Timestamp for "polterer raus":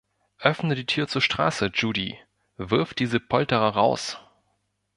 3.19-4.17